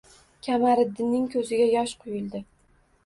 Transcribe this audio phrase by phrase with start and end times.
[0.47, 2.43] Qamariddinning ko‘ziga yosh quyildi